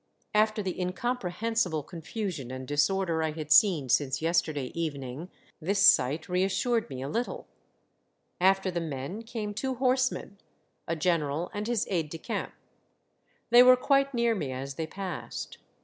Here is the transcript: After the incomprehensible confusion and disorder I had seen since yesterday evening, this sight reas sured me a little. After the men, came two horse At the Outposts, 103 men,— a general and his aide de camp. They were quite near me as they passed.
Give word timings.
After 0.33 0.63
the 0.63 0.81
incomprehensible 0.81 1.83
confusion 1.83 2.49
and 2.49 2.67
disorder 2.67 3.21
I 3.21 3.33
had 3.33 3.51
seen 3.51 3.87
since 3.87 4.19
yesterday 4.19 4.71
evening, 4.73 5.29
this 5.59 5.85
sight 5.85 6.27
reas 6.27 6.51
sured 6.55 6.89
me 6.89 7.03
a 7.03 7.07
little. 7.07 7.45
After 8.39 8.71
the 8.71 8.81
men, 8.81 9.21
came 9.21 9.53
two 9.53 9.75
horse 9.75 10.11
At 10.11 10.15
the 10.15 10.19
Outposts, 10.31 10.43
103 10.87 10.87
men,— 10.87 10.87
a 10.87 10.95
general 10.99 11.51
and 11.53 11.67
his 11.67 11.87
aide 11.87 12.09
de 12.09 12.17
camp. 12.17 12.51
They 13.51 13.61
were 13.61 13.77
quite 13.77 14.11
near 14.15 14.33
me 14.33 14.51
as 14.51 14.73
they 14.73 14.87
passed. 14.87 15.59